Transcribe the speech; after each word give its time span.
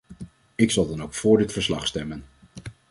Ik 0.55 0.71
zal 0.71 0.87
dan 0.87 1.01
ook 1.03 1.13
voor 1.13 1.37
dit 1.37 1.51
verslag 1.51 1.87
stemmen. 1.87 2.23